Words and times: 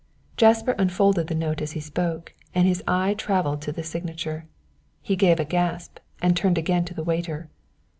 Jasper 0.35 0.71
unfolded 0.79 1.27
the 1.27 1.35
note 1.35 1.61
as 1.61 1.73
he 1.73 1.79
spoke, 1.79 2.33
and 2.55 2.65
his 2.67 2.81
eye 2.87 3.13
travelled 3.13 3.61
to 3.61 3.71
the 3.71 3.83
signature. 3.83 4.47
He 4.99 5.15
gave 5.15 5.39
a 5.39 5.45
gasp 5.45 5.99
and 6.23 6.35
turned 6.35 6.57
again 6.57 6.85
to 6.85 6.95
the 6.95 7.03
waiter. 7.03 7.51